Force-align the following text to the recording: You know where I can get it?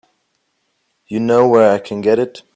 You 1.05 1.19
know 1.19 1.47
where 1.47 1.71
I 1.71 1.77
can 1.77 2.01
get 2.01 2.17
it? 2.17 2.41